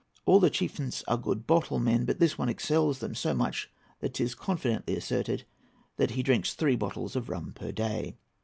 All 0.25 0.39
the 0.39 0.49
chieftains 0.49 1.03
are 1.07 1.15
good 1.15 1.45
bottle 1.45 1.77
men; 1.77 2.05
but 2.05 2.17
this 2.17 2.35
one 2.35 2.49
excels 2.49 2.97
them 2.97 3.13
so 3.13 3.35
much 3.35 3.69
that 3.99 4.15
'tis 4.15 4.33
confidently 4.33 4.95
asserted 4.95 5.45
he 5.99 6.23
drinks 6.23 6.55
three 6.55 6.75
bottles 6.75 7.15
of 7.15 7.29
rum 7.29 7.53
per 7.55 7.71
day. 7.71 8.15